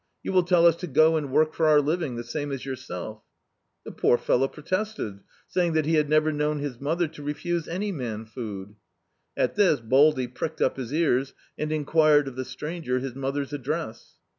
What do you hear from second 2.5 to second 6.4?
as yourself." The poor fellow pro tested, saying that he had never